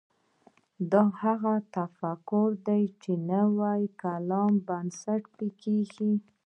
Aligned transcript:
دا 0.91 1.01
هغه 1.21 1.51
متفکران 1.59 2.49
دي 2.67 2.81
چې 3.01 3.11
نوي 3.31 3.83
کلام 4.01 4.51
بنسټ 4.67 5.23
به 5.35 5.47
کېږدي. 5.61 6.13